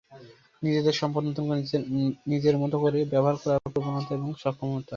নিজেদের 0.61 0.95
সম্পদ 1.01 1.23
নতুন 1.25 1.43
করে 1.45 1.61
নিজের 2.27 2.55
মতো 2.61 2.75
করে 2.83 2.99
ব্যবহার 3.11 3.35
করার 3.41 3.61
প্রবণতা 3.65 4.11
এবং 4.17 4.29
সক্ষমতা। 4.35 4.89